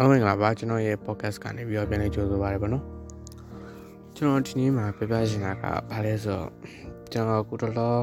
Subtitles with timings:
[0.00, 2.84] အားမင်္ဂလာပါကျွန်တော်ရဲ့ podcast ကနေပြီးတော့ပြန်လည်ကြိုဆိုပါရပါတော့
[4.16, 6.48] ကျွန်တော်ဒီနေ့မှာပြပြချင်တာကဘာလဲဆိုတော့
[7.12, 8.00] ကျွန်တော်ကိုတော်တော်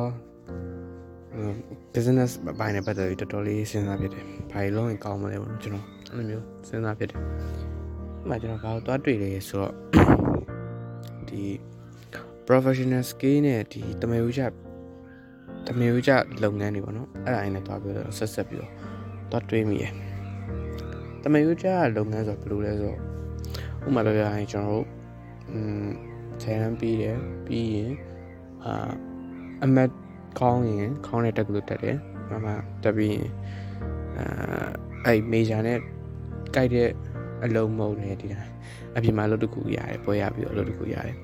[1.93, 9.73] business ဘိုင်းနဲ့ပတ်သက်ပြီးတော်တော်လေးစဉ်းစားဖြစ်တယ်ဘာလို့လုံးရင်ကောင်းမလဲပေါ့နော်ကျွန်တော်အဲ့လိုမျိုးစဉ်းစားဖြစ်တယ်အဲ့မှာကျွန်တော်ဘာလို့သွားတွေ့လဲဆိုတော့
[11.30, 11.43] ဒီ
[12.48, 14.41] professional skill နဲ့ဒီတမေဦးချ
[15.68, 16.12] တမေဦးချ
[16.43, 18.71] လုပ်ငန်းတွေပေါ့နော်အဲ့ဒါအရင်လည်းသွားပြီးတော့ဆက်ဆက်ပြီးတော့
[19.32, 19.93] သွားတွေးမိရယ်
[21.26, 23.00] တမယိုးကြလုပ်ငန်းဆိုဘယ်လိုလဲဆိုတော့
[23.88, 24.88] ဥပမာပြောရရင်ကျွန်တော်တို့
[25.52, 25.88] อืม
[26.42, 27.92] ဆယ်တန်းပြီးတယ်ပြီးရင်
[28.64, 28.92] အာ
[29.64, 29.89] အမတ်
[30.39, 31.97] ကောင်းရင်ခေါင်းနဲ့တက်လို့တက်တယ်
[32.30, 32.47] မမ
[32.83, 33.30] တက်ပြီးရင်
[34.17, 34.25] အာ
[35.06, 35.78] အဲ့မေဂျာနဲ့
[36.56, 36.89] ကြိုက်တဲ့
[37.44, 38.52] အလုံးမုံနဲ့ဒီတိုင်း
[38.95, 41.16] အပြင်မှာအလုပ်တစ်ခုရတယ်ပွဲရပြီးတော့အလုပ်တစ်ခုရတယ်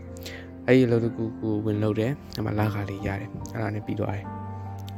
[0.68, 4.26] အဲ့ဒီအလုပ်တစ်ခုကိုဝင်လုပ်တယ်အမလာခါလေးရတယ်အဲ့ဒါနဲ့ပြီးသွားတယ်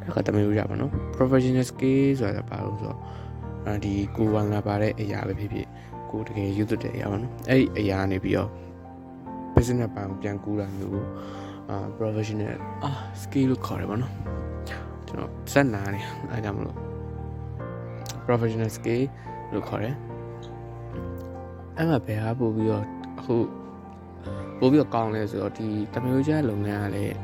[0.04, 3.00] အဲ့ကတမယိုးရပါတော့ professional skill ဆိုတာဘာလို့ဆိုတော့
[3.84, 5.68] ဒီကိုဝမ်လာပါတဲ့အရာပဲဖြစ်ဖြစ်
[6.10, 8.50] ကိုတကယ်ယူသွတဲ့အရာပါနော်အဲ့ဒီအရာနေပြီးတော့
[9.56, 11.06] business ပိုင်းကိုပြန်ကူးတာမျိုးကို
[11.70, 14.14] အာ professional အာ skill လို့ခေါ်တယ်ပေါ့နော်
[15.08, 16.78] ကျွန်တော်စက်နာနေအဲဒါမလို့
[18.26, 19.02] professional skill
[19.54, 19.96] လို့ခေါ်တယ်
[21.78, 22.86] အဲ့မှာဘယ်ဟာပို့ပြီးတော့
[23.20, 23.36] အခု
[24.60, 27.16] ပို့ပြီးတော့ကောင်းလဲဆိုတော့ဒီတမျိုးချလုပ်ငန်းကလည်း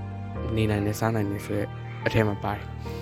[0.55, 1.69] နေနိုင်နေစားနိုင်နေဆိုရက်
[2.05, 2.98] အထက်မှာပါတယ်ဒါ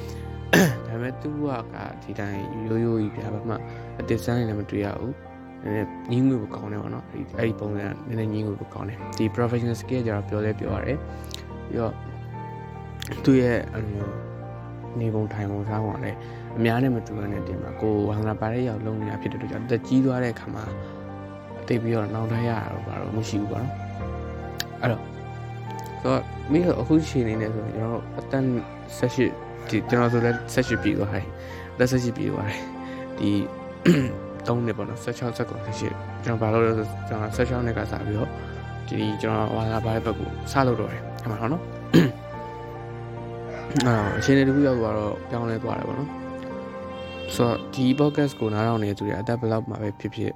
[0.98, 3.56] ပေမဲ့သူကကဒီတိုင်းရိုးရိုးကြီးပြဘာမှ
[4.00, 5.14] အတစ်စမ်းနေလည်းမတွေ့ရဘူး
[5.64, 10.98] နည်းနည်းညီးငွေကိုကောင်းတယ်ပေါ့နော်အဲ့ဒီအဲ့ဒီပုံစံနည်းနည်းညီးငွေကိုကောင်းတယ်ဒီ professional skill ကြတော့ပြောလဲပြောရတယ်
[11.68, 11.94] ပြီးတော့
[13.24, 14.14] သူ့ရဲ့အမျိုး
[15.00, 16.18] နေပုံထိုင်ပုံစားပုံကလည်း
[16.58, 20.64] အများနဲ့မတူတဲ့တင်မှာကိုဝမ်လာပါတဲ့ရောက်လုံးနေတာဖြစ်တဲ့အတွက်ကြောင့်တက်ကြီးသွားတဲ့အခါမှာ
[21.68, 23.76] တိတ်ပြီးတော့နောက်ထပ်ရတာတော့ဘာလို့မရှိဘူးပေါ့နော်
[24.82, 25.02] အဲ့တော့
[26.02, 28.50] ဆိုတော့မိတော့အခုချိန်နေနေဆိုရင်ကျွန်တော်အတန်း
[28.98, 29.26] ဆက်ရှိ
[29.70, 31.26] ဒီကျွန်တော်ဆိုလည်းဆက်ရှိပြီးသွားတယ်
[31.80, 32.62] လက်ဆက်ရှိပြီးသွားတယ်
[33.20, 33.30] ဒီ
[34.48, 35.88] 3နှစ်ပေါ့နော်16ဆက်ကုန်ဆက်ရှိ
[36.24, 38.30] ကျွန်တော်ဘာလို့လဲဆိုကျွန်တော်16နှစ်ကစပြီးတော့
[38.88, 41.64] ဒီကျွန်တော်ဝါလာပါတဲ့ဘက်ကိုစလုပ်တော့တယ်အမှန်တော့နော်
[43.88, 46.10] အာအချိန်တခုရောက်သွားတော့ပြောင်းလဲသွားတယ်ပေါ့နော်
[47.36, 50.32] ဆိုတော့ဒီ podcast ကိုနားထောင်နေသူတွေအသက်ဘယ်လောက်မှပဲဖြစ်ဖြစ်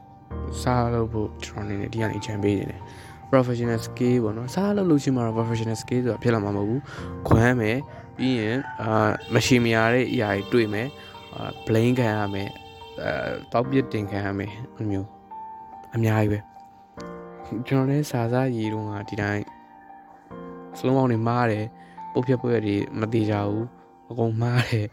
[0.62, 2.82] စားလို့ဖို့ကျွန်တော်နေနေဒီကနေချန်ပေးနေတယ်
[3.32, 6.82] professional skill ပေါ့နော်စားလို့လို့ရှိမှတော့ professional skill ဆိုတာဖြစ်လာမှာမဟုတ်ဘူး
[7.28, 7.78] ခွမ်းမယ်
[8.18, 10.88] ပြီးရင်အာမရှိမရတဲ့အရာတွေတွေ့မယ်
[11.36, 12.50] အာ blame ခံရမယ်
[13.02, 13.12] အဲ
[13.52, 15.08] တောက်ပြစ်တင်ခံရမယ်အမျိုး
[15.96, 16.40] အများကြီးပဲ
[17.68, 19.44] ကျွန်တော်လည်းစာစားရည်တော့ကဒီတိုင်း
[20.78, 21.66] စလုံးပေါင်းနေမားတယ်
[22.14, 23.66] ပုတ်ဖြတ်ပွဲတွေမသေးကြဘူး
[24.12, 24.86] အကုန်မားတယ်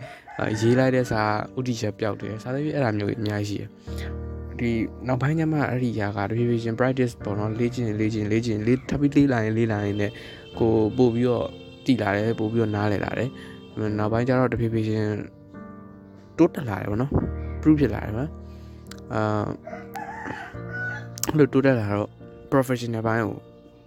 [0.61, 1.23] ရေးလိုက်တဲ့စာ
[1.59, 4.18] ဥတီချက်ပျောက်တယ်စာသဖြင့်အဲ့ဒါမျိုးအများကြီးရှိတယ်
[4.61, 4.71] ဒီ
[5.09, 10.15] နောက်ပိုင်းကျမှအဲ့ဒီຢာက revision practice ပေါ့နော်လေ့ကျင့်လေ့ကျင့်လေ့ကျင့်လေ့ထပ်ပြီးလေ့လာရင်လေ့လာရင်လည်း
[10.59, 11.47] ကိုပို့ပြီးတော့
[11.85, 13.31] တည်လာတယ်ပို့ပြီးတော့နားလည်လာတယ်
[13.99, 15.09] နောက်ပိုင်းကျတော့တဖြည်းဖြည်းချင်း
[16.39, 17.13] တိုးတက်လာတယ်ပေါ့နော်
[17.61, 18.23] proof ဖြစ်လာတယ်ဗျ
[19.13, 19.23] အာ
[21.39, 22.11] လို့တိုးတက်လာတော့
[22.53, 23.37] professional ဘိုင်းကို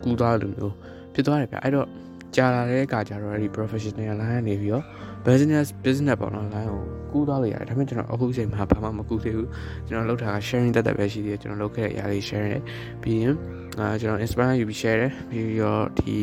[0.03, 0.73] ကူးသွားလို့မျိုး
[1.13, 1.88] ဖြစ်သွားတယ်ဗျအဲ့တော့
[2.36, 4.84] ကြာလာတဲ့အခါကျတော့ဒီ professional line ကနေပြီးတော့
[5.28, 6.81] business business ပေါ့နော် line ကို
[7.12, 9.50] ကူးသွားလို့ရတယ်ဒါပေမဲ့ကျွန်တော်အခုအချိန်မှာဘာမှမကူးသေးဘူး
[9.88, 12.64] ကျွန်တော်လုပ်တာက sharing တက်တက်ပဲရှိသေးတယ်ကျွန်တော်လုပ်ခဲ့တဲ့အရာလေး share တယ်
[13.02, 13.36] ပြီးရင်
[13.80, 16.18] အာကျွန်တော် inspire ယူပြီး share တယ်ပြီးတော့ဒီ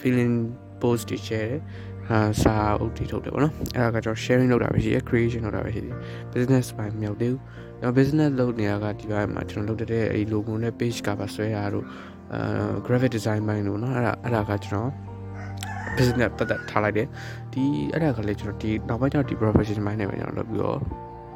[0.00, 0.34] feeling
[0.82, 1.60] post တွေ share တယ်
[2.10, 5.96] အာစာအုပ်တွေထုတ်တယ်ပေါ့နော်အဲ့ဒါကကျွန်တော် sharing လုပ်တာပဲရှိတယ် creation လုပ်တာပဲရှိတယ်
[6.32, 7.40] business ပိုင်းမရောက်သေးဘူး
[7.80, 11.84] ကျွန်တော် business လုပ်နေတာကဒီဘက်မှာကျွန်တော်လုပ်တဲ့အဲ့ logo နဲ့ page cover ဆွဲတာတို့
[12.33, 14.89] အာ graphic design ပိုင်းတို့เนาะအဲ့ဒါအဲ့ဒါကကျွန်တော်
[15.97, 17.07] business ပတ်သက်ထားလိုက်တယ်
[17.53, 17.63] ဒီ
[17.93, 20.77] အဲ့ဒါကလည်းကျွန်တော်ဒီနောက်ပိုင်းကျတော့ဒီ professional ပိုင်းနဲ့ပဲကျွန်တော်လုပ်ပြီးတော့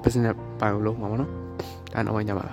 [0.04, 1.32] business ပိုင်းကိုလုပ်မှာပေါ့နော်
[1.94, 2.46] ဒါနောက်ပိုင်းကျပါ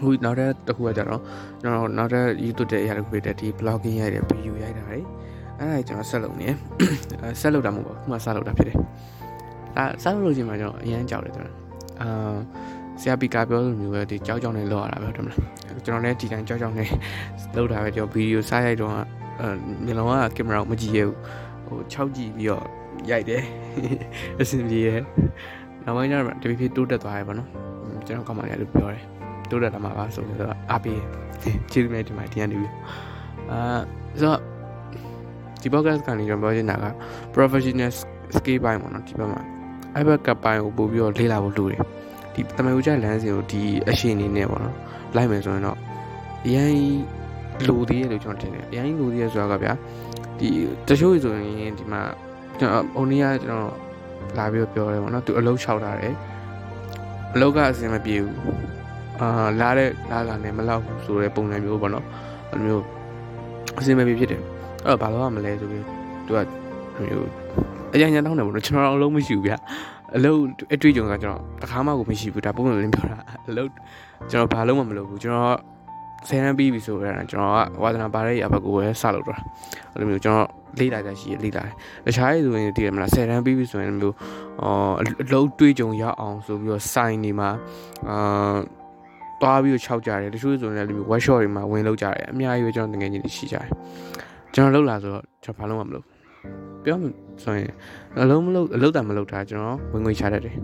[0.00, 1.20] ဟိုနောက်တဲ့တစ်ခုကကျတော့
[1.60, 4.98] ကျွန်တော်နောက်တဲ့ YouTube တဲ့အရာတစ်ခုဖြစ်တဲ့ဒီ blogging ရိုက်တယ် video ရိုက်တာတွေ
[5.58, 6.56] အဲ့ဒါကျွန်တော်ဆက်လုပ်နေတယ်
[7.40, 8.76] ဆက်လုပ်တာမဟုတ်ပါဘူးခုမှဆက်လုပ်တာဖြစ်တယ်
[9.76, 11.56] ဒါဆက်လုပ်လို့ချင်းမှာကျွန်တော်အရင်ကြောက်တယ်ကျွန်တော်
[12.02, 12.36] အာ
[13.01, 16.85] ဆရာပီကာပြောလိုမျိုးပဲဒီကြောက်ကြောက်နေလောက်ရတာပဲဟုတ်တယ်မလားကျွန်တော်လည်းဒီတိုင်းကြောက်ကြောက်နေ
[17.55, 18.93] လောက်တာပဲကျွန်တော်ဗီဒီယိုစားရိုက်တော့
[19.41, 19.47] အဲ
[19.85, 21.17] မျက်လုံးကကင်မရာကိုမကြည့်ရဘူး
[21.67, 22.65] ဟို6ကြည့်ပြီးတော့
[23.09, 23.43] ရိုက်တယ်
[24.39, 24.99] အဆင်ပြေရဲ့
[25.83, 27.49] နောက်ပိုင်းကျတော့တဖြည်းဖြည်းတိုးတက်သွားရပါတော့
[28.07, 29.03] ကျွန်တော်ကောင်းပါလေလို့ပြောတယ်
[29.49, 30.99] တိုးတက်လာမှာပါဆိုတော့အားပေး
[31.71, 32.73] ကျေးဇူးများတင်ပါတယ်ဒီကနေပြီး
[33.51, 33.59] အာ
[34.19, 34.39] ဆိုတော့
[35.61, 36.85] ဒီ podcast ကနေကျွန်တော်ပြောချင်တာက
[37.35, 37.91] professional
[38.35, 39.41] skill ပိုင်းပေါ့နော်ဒီဘက်မှာ
[39.95, 41.81] အဲ့ဘက်ကပိုင်းကိုပို့ပြီးတော့လေ့လာဖို့လိုတယ်
[42.35, 44.75] ဒီတမန်ဦးကျလမ်းစဉ်ကိုဒီအရှိန်နေနဲ့ပေါ့နော်
[45.15, 45.77] လိုက်မယ်ဆိုရင်တော့
[46.45, 46.71] အရင်
[47.67, 49.73] လိုသေးရလို့ကျွန်တော်ထင်တယ်အရင်လိုသေးရဆိုတာကဗျာ
[50.39, 50.47] ဒီ
[50.87, 52.01] တချို့ဆိုရင်ဒီမှာ
[52.59, 53.75] ကျွန်တော်အုံနီးကကျွန်တော်
[54.37, 56.13] လာပြီးပြောတယ်ပေါ့နော်သူအလုံးလျှောက်ထားတယ်
[57.33, 58.35] အလုံးကအစင်မပြေဘူး
[59.21, 62.05] အာလာတဲ့လာလာနဲ့မလောက်ဘူးဆိုတဲ့ပုံစံမျိုးပေါ့နော်
[62.51, 62.83] အဲ့လိုမျိုး
[63.79, 64.41] အစင်မပြေဖြစ်တယ်
[64.85, 65.83] အဲ့တော့ဘာလို့မလဲဆိုပြီး
[66.27, 66.39] သူက
[67.03, 67.29] မျိုး
[67.93, 69.53] အရင်ညာတောင်းတယ်ပေါ့နော်ကျွန်တော်အလုံးမရှိဘူးဗျ
[70.15, 70.39] အလုပ်
[70.73, 73.17] အတွေ့အကြုံကကျွန်တော်တစ်ခါမှကိုမရှိဘူးဒါပုံမှန်လေးပြောတာ
[73.49, 73.69] အလုပ်
[74.31, 75.57] ကျွန်တော်ဘာလို့မှမလုပ်ဘူးကျွန်တော်
[76.27, 79.39] ဆယ်ရန်ပြီးပြီဆိုတော့ကျွန်တော်ကဝါသနာပါတဲ့ရဘက်ကိုပဲစလုပ်တော့
[79.93, 81.73] အဲ့လိုမျိုးကျွန်တော်လေးလာကြရှိလေးလာတယ်
[82.05, 84.15] တခြားရေးဆိုရင်တည်ရမလားဆယ်ရန်ပြီးပြီဆိုရင်မျိုး
[84.61, 87.49] အော်အလုပ်တွေ့ကြုံရအောင်ဆိုပြီးတော့စိုင်းနေမှာ
[88.09, 88.55] အာ
[89.41, 93.69] တွားပြီးတော့ခြောက်ကြတယ်တချို့ဆိုရင်လည်း workshop တွေမှာဝင်လုပ်ကြတယ်အများကြီးပဲကျွန်တော်တကယ်ကြီးရှိကြတယ်
[94.53, 96.05] ကျွန်တော်လုပ်လာဆိုတော့ကျွန်တော်ဘာလို့မှမလုပ်
[96.83, 96.97] ပြော
[97.43, 97.71] ဆိုရင်
[98.21, 100.55] အလုံးမလုပ်အလုပ်တာမလုပ်တာကျွန်တော်ဝင်ငွေချတတ်တယ်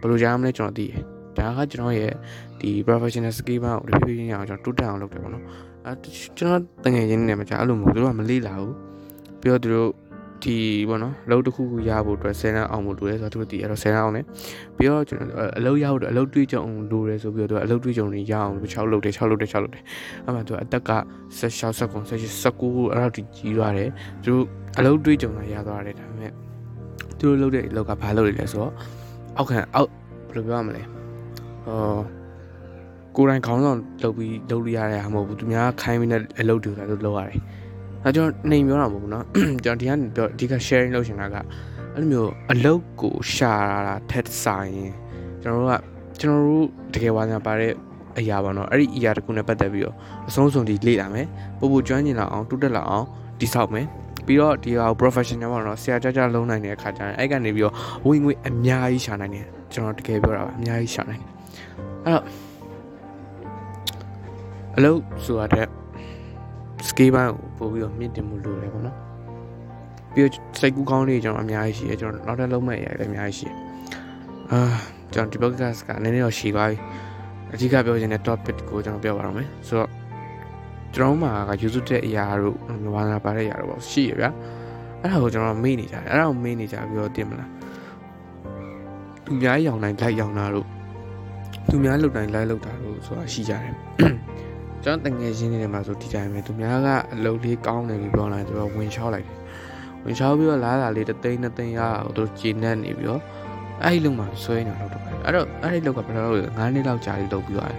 [0.00, 1.00] ဘယ်လိုကြားမလဲကျွန်တော်သိတယ်
[1.38, 2.12] ဒါကကျွန်တော်ရဲ့
[2.60, 5.44] ဒီ professional skill ဘာကိုတဖြည်းဖြည်းချင်းအောင်ကျွန်တော်တိုးတက်အောင်လုပ်တယ်ပေါ့နော်
[5.86, 5.92] အဲ
[6.38, 8.74] ကျွန်တော်တကယ်ချင်းနေမှာကြာအဲ့လိုမဟုတ်သူတို့ကမလေးလာဘူး
[9.40, 9.90] ပြီးတော့သူတို့
[10.44, 10.56] ဒီ
[10.88, 14.24] ပေါ့နော်အလုပ်တစ်ခုခုရဖို့အတွက်10လမ်းအောင်ဖို့လိုတယ်ဆိုတော့သူတို့ဒီအဲ့တော့10လမ်းအောင်တယ်
[14.76, 19.82] ပြီးတော့ကျွန်တော်အလုပ်ရဖို့အလုပ်တွေးကြုံလိုတယ်ဆိုပြီးတော့သူကအလုပ်တွေးကြုံတွေရအောင်6လုပ်တယ်6လုပ်တယ်6လုပ်တယ်
[20.24, 20.90] အဲ့မှာသူအသက်က
[21.38, 22.12] 16 19 19
[22.42, 23.90] 19အဲ့တော့ဒီကြီးသွားတယ်
[24.24, 24.44] သူတို့
[24.78, 26.32] အလုပ်တွေးကြုံတာရသွားတယ်ဒါပေမဲ့
[27.18, 28.72] သူတို့လုပ်တဲ့အလုပ်ကဘာလုပ်ရလဲဆိုတော့
[29.36, 29.90] အောက်ခံအောက်
[30.28, 30.82] ဘယ်လိုပြောရမလဲ
[31.66, 32.02] အော်
[33.16, 37.40] ကိုယ်တိုင်ခေါင်းဆောင်လုပ်ပြီးလုပ်ရရတာမဟုတ်ဘူးသူများခိုင်းပြီးတဲ့အလုပ်တွေလည်းလုပ်ရတယ်
[38.03, 39.23] အဲကျွန်တော်နေပြောတာမဟုတ်ဘူးเนาะ
[39.63, 41.35] ကျွန်တော်ဒီကပြောအဓိက sharing လုပ်ချင်တာက
[41.93, 43.53] အဲ့လိုမျိုးအလုပ်ကိုရှာ
[43.87, 44.93] တာထက်ဆိုင်ရင်
[45.41, 45.81] ကျွန်တော်တို့က
[46.19, 47.71] ကျွန်တော်တို့တကယ်ဝါညာပါတဲ့
[48.19, 49.95] အရာပါเนาะအဲ့ဒီအရာတခုနဲ့ပတ်သက်ပြီးတော့
[50.29, 51.27] အဆုံးစုံဒီလေ့လာမယ်
[51.59, 53.05] ပို့ပို့ကျွမ်းကျင်လာအောင်တိုးတက်လာအောင်
[53.39, 53.87] တိဆောက်မယ်
[54.25, 57.73] ပြီးတော့ဒီဟာ professional ပေါ့နော်ဆရာကြကြလုံးနိုင်တဲ့အခါကျရင်အဲ့ကနေပြီးတော့
[58.07, 61.29] ဝင်ငွေအများကြီးရှာနိုင်တယ်ကျွန်တော်တကယ်ပြောတာပါအများကြီးရှာနိုင်တယ်
[62.05, 62.23] အဲ့တော့
[64.77, 65.67] အလုပ်ဆိုတာတဲ့
[66.92, 68.96] skill ဘန်းကိုပို့ပြီးတော့မြင့်တင်မှုလိုတယ်ပေါ့နော်
[70.14, 73.56] ပြီးတော့စိတ်ကူးကောင်းလေးကျွန်တော်အများကြီးရှိတယ်ကျွန်တော်နောက်ထပ်လုံးမဲ့အရာတွေအများကြီးရှိတယ်
[74.50, 74.60] အာ
[75.12, 76.76] ကျွန်တော်ဒီ podcast ကနည်းနည်းတော့ရှည်သွားပြီ
[77.54, 79.90] အဓိကပြောချင်တဲ့ topic ကိုကျွန်တော်ပြောပါတော့မယ်ဆိုတော့
[80.94, 82.56] ကျွန်တော်မှာက user တဲ့အရာတို့
[82.94, 84.30] ဘာသာပါတဲ့အရာတို့ပေါ့ရှိရဗျာ
[85.00, 87.50] အဲ့ဒါကိုကျွန်တော်မေ့နေကြတယ်အဲ့ဒါကိုမေ့နေကြပြီးတော့တင်မလား
[89.24, 90.66] သူများရောင်တိုင်း live ရောင်တာတို့
[91.68, 93.74] သူများလုတ်တိုင်း live လုတ်တာတို့ဆိုတာရှိကြတယ်
[94.84, 99.38] ကျွန်တော်တငယ်ချင်းတွေမှာဆိုဒီတိုင်းပဲသူများကအလုပ်လေးကောင်းတယ်လို့ပြောလာကျွန်တော်ဝင်ချောက်လိုက်တယ်
[100.04, 103.22] ဝင်ချောက်ပြီးတော့လားလာလေးတသိန်းနှစ်သိန်းရအောင်သူဂျင်းနဲ့နေပြီးတော့
[103.84, 107.78] အဲ့ဒီလုံမှာဆွဲနေတော့တော့အဲ့တော့အဲ့ဒီလောက်ကဘယ်လိုလဲ9နှစ်လောက်ကြာပြီးလုပ်ပြီးသွားတယ်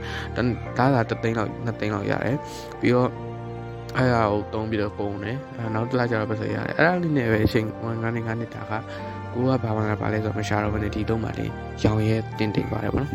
[0.78, 2.38] ဒါသာတသိန်းလောက်2သိန်းလောက်ရတယ်
[2.80, 3.10] ပြီးတော့
[3.98, 5.38] အဲ့ဒါကိုတုံးပြီးတော့ပုံတယ်
[5.76, 8.74] နောက်တစ်လကြာတော့ပတ်စရတယ်အဲ့ဒါလေးနဲ့ပဲအချိန်9နှစ်9နှစ်တာက
[9.34, 11.52] ကိုကဘာမှမပါလဲဆိုတော့မရှာတော့ဘဲနဲ့ဒီတုံးမှလေး
[11.84, 13.12] ရောင်ရဲတင်တင်ပါတယ်ပေါ့နော်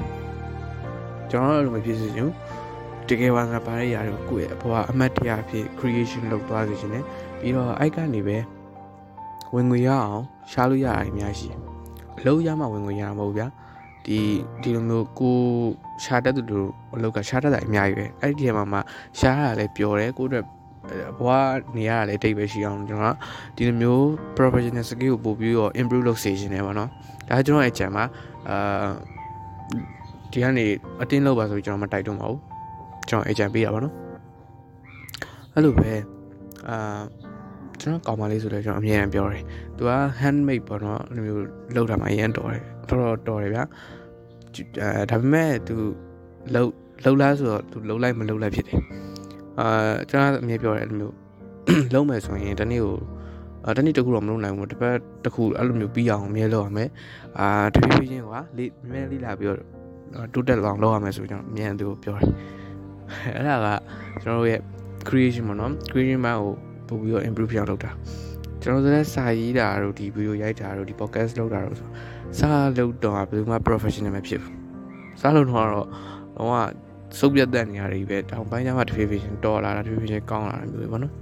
[1.30, 2.30] ကျွန်တော်တို့လိုမဖြစ်စေချင်
[3.08, 7.04] တကယ်ပါငါပါတဲ့ຢာတွေကိုကိုယ့်ရဲ့အပေါ်ကအမှတ်တရအဖြစ် creation လုပ်သွားစေချင်တယ်
[7.40, 8.38] ပြီးတော့အိုက်ကနေပဲ
[9.54, 11.54] ဝင်ငွေရအောင်ရှားလို့ရတာအများကြီး
[12.18, 13.46] အလုပ်ရမှဝင်ငွေရမှာမဟုတ်ဗျာ
[14.06, 14.18] ဒီ
[14.62, 15.38] ဒီလိုမျိုးကို
[16.04, 18.78] ရှာတတ်သူတို့အလုပ်ကရှာတတ်တာအများကြီးပဲအဲ့ဒီထဲမှာမှ
[19.18, 20.44] ရှာတာလည်းပျော်တယ်ကိုယ့်အတွက်
[21.18, 21.30] ဘဝ
[21.76, 23.16] နေရတာလည်းတိတ်ပဲရှိအောင်ကျွန်တော်
[23.56, 24.02] ဒီလိုမျိုး
[24.36, 26.88] professional skill ကိုပို့ပြီးတော့ improve လုပ်စေချင်တယ်ပေါ့နော်
[27.28, 28.04] ဒါကျွန်တော်ရဲ့ channel မှာ
[28.48, 28.90] အာ
[30.32, 30.66] ဒီကနေ
[31.02, 32.47] အတင်းလုပ်ပါဆိုပြီးကျွန်တော်မတိုက်တွန်းပါဘူး
[33.08, 33.94] ကျွန်တော် agent ပေးတာပါနော်
[35.54, 35.92] အဲ့လိုပဲ
[36.68, 37.02] အာ
[37.80, 39.42] ကျွန်တော်ကောင်မလေးဆိုလဲကျွန်တော်အမြဲတမ်းပြောတယ်
[39.76, 41.42] သူက handmade ပေါ့နော်အဲ့လိုမျိုး
[41.74, 43.64] လုပ်တာမှအရင်တော်တယ်တော်တော်တော်တယ်ဗျာ
[44.82, 45.74] အဲဒါပေမဲ့သူ
[46.54, 46.70] လှုပ်
[47.04, 48.80] လှုပ်လားဆိုတော့သူလှုပ်လိုက်မလှုပ်လိုက်ဖြစ်တယ်
[49.60, 49.68] အာ
[50.10, 51.14] ကျွန်တော်အမြဲပြောတယ်အဲ့လိုမျိုး
[51.94, 52.96] လုံးမယ်ဆိုရင်တနေ့ကို
[53.66, 56.88] အာတနေ့တခုတော့မလုပ်နိုင်ဘူးတစ်ပတ်တစ်ခုအဲ့လိုမျိုးပြီးအောင်အမြဲလုပ်ရမယ်
[57.38, 59.58] အာတဖြည်းဖြည်းချင်းကွာလေးအမြဲလေးလာပြီးတော့
[60.32, 62.32] တိုးတက်လောင်လုပ်ရမယ်ဆိုကျွန်တော်အမြဲသူကိုပြောတယ်
[63.34, 63.66] အဲ့ဒါက
[64.22, 64.60] ကျွန်တော်တို့ရဲ့
[65.08, 66.52] creation ပေါ့နော် creation မှာကို
[66.88, 67.90] ပို့ပြီးတော့ improve ပြောင်းလုပ်တာ
[68.62, 71.88] ကျွန်တော်တို့စာရေးတာတို့ဒီ video ရိုက်တာတို့ဒီ podcast လုပ်တာတို့ဆို
[72.38, 72.48] စာ
[72.78, 74.54] လုပ်တော့ဘယ်သူမှ professional မဖြစ်ဘူး
[75.20, 75.86] စာလုပ်တော့တော့
[76.38, 76.68] တော့
[77.18, 81.14] စုပ်ပြတ်တဲ့နေရာတွေပဲတောင်ပိုင်းကျမှတဖြည်းဖြည်းချင်းတော်လာတာတဖြည်းဖြည်းချင်းကောင်းလာတာမျိုးပဲပေါ့နော်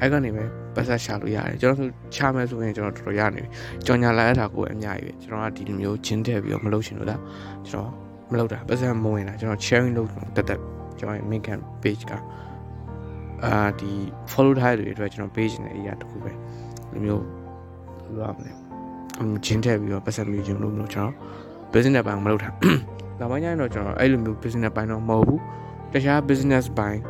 [0.00, 3.50] အဲ့ကနေပဲပတ်ဆက်ရှာလို့ရတယ်ကျွန်တော်ဆိုချမယ်ဆိုရင်ကျွန်တော်တော်တော်ရနေပြီ
[3.86, 7.20] ကြော်ညာလာရတာကိုအများကြီးပဲကျွန်တော်ကဒီလိုမျိုးချင်းထည့်ပြီးတော့မလုပ်ချင်လို့လား
[7.68, 7.90] ကျွန်တော်
[8.32, 10.60] မလုပ်တာပတ်ဆက်မဝင်တာကျွန်တော် sharing လုပ်တက်တက်
[11.02, 12.12] ကျွန်တော်ရဲ့ main camp page က
[13.44, 13.90] အာဒီ
[14.32, 16.32] follow ထားတဲ့တွေအတွက်ကျွန်တော် page နဲ့အရာတစ်ခုပဲ
[16.92, 18.52] ဒီမျိုးဘယ်လိုရမလဲ
[19.18, 21.14] အမ်ဂျင်းထည့်ပြီးတော့ပတ်ဆက်မျိုးချင်းလို့မလို့ကျွန်တော်
[21.72, 22.48] business ပိုင်းမလုပ်တာ
[23.18, 25.40] နောက်ပိုင်းကျရင်တော့ကျွန်တော်အဲ့လိုမျိုး business ပိုင်းတော့မဟုတ်ဘူး
[25.92, 27.00] တခြား business ပိုင်း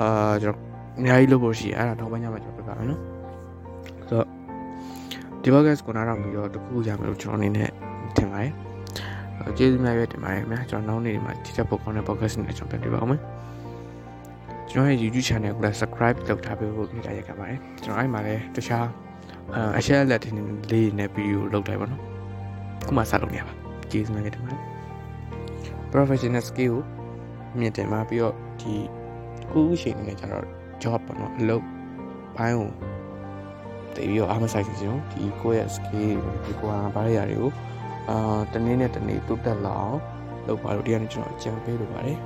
[0.00, 0.66] အာကျွန်တော်
[0.98, 3.00] အများကြီးလုပ်ဖို့ရှိအဲ့ဒါနောက်ပိုင်းကျမှကျွန်တော်ပြပါမယ်နော်
[4.08, 4.26] ဆိုတော့
[5.42, 7.70] ဒီ podcast ကိုနားထောင်ပြီးတော့တခုရမယ်လို့ကျွန်တော်အနေနဲ့
[8.16, 8.52] ထင်ပါတယ်
[9.58, 13.20] ကျေးဇူးများရွက်တင်ပါတယ်ခင်ဗျာကျွန်တော်နောက်နေ့မှာဒီချက်ပုတ်ကောင်းတဲ့ podcast နဲ့ကျွန်တော်ပြန်ပြပါဦးမယ်
[14.76, 18.86] ကျွန်တော်ရဲ့ YouTube channel ကိုလည်း subscribe လုပ်ထားပေးဖို့မြှတာရက်ခဲ့ပါတယ်ကျွန်တော်အဲ့မှာလည်းတခြား
[19.78, 20.34] အရှက်လက်တင်
[20.70, 22.02] လေးနဲ့ဗီဒီယိုလုပ်တိုင်းပါနော်
[22.86, 23.54] ခုမှစလုပ်နေရပါ
[23.90, 24.62] ကျေးဇူးများရွက်တင်ပါတယ်
[25.92, 26.74] professional skill
[27.54, 28.74] ကိုမြင့်တင်มาပြီးတော့ဒီ
[29.50, 30.44] ခုခုရှိနေကြတော့
[30.82, 31.64] job ပေါ့နော်အလုပ်
[32.36, 32.70] ဘိုင်းကို
[33.94, 37.50] တည်ပြီးတော့အားမဆိုင်စီစဉ်ဒီကိုယ့်ရဲ့ skill ဒီကိုယ်ဟာဘာရရာတွေကို
[38.08, 40.00] အာတနေ့နဲ့တနေ့တိုးတက်လာအောင်
[40.46, 42.18] လုပ်ပါလို့တရားနဲ့ကျွန်တော်အကြံပေးလိုပါတယ်